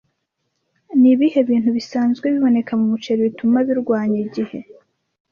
[0.99, 4.59] Nibihe bintu bisanzwe biboneka mumuceri bituma birwanya igihe